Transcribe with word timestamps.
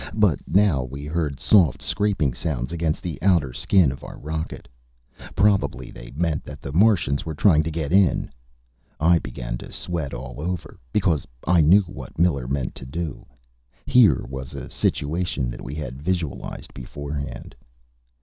But 0.15 0.39
now 0.47 0.81
we 0.83 1.05
heard 1.05 1.39
soft, 1.39 1.79
scraping 1.79 2.33
sounds 2.33 2.71
against 2.71 3.03
the 3.03 3.21
outer 3.21 3.53
skin 3.53 3.91
of 3.91 4.03
our 4.03 4.17
rocket. 4.17 4.67
Probably 5.35 5.91
they 5.91 6.11
meant 6.15 6.43
that 6.43 6.59
the 6.59 6.71
Martians 6.73 7.23
were 7.23 7.35
trying 7.35 7.61
to 7.61 7.69
get 7.69 7.91
in. 7.91 8.31
I 8.99 9.19
began 9.19 9.59
to 9.59 9.71
sweat 9.71 10.11
all 10.11 10.41
over, 10.41 10.79
because 10.91 11.27
I 11.45 11.61
knew 11.61 11.81
what 11.83 12.17
Miller 12.17 12.47
meant 12.47 12.73
to 12.77 12.85
do. 12.87 13.27
Here 13.85 14.25
was 14.27 14.55
a 14.55 14.71
situation 14.71 15.51
that 15.51 15.61
we 15.61 15.75
had 15.75 16.01
visualized 16.01 16.73
beforehand. 16.73 17.53